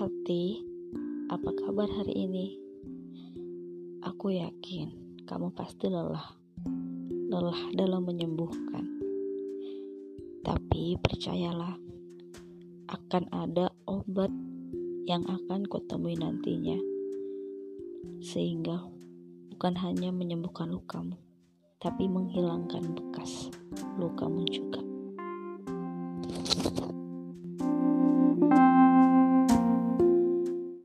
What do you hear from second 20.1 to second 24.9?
menyembuhkan lukamu, tapi menghilangkan bekas lukamu juga.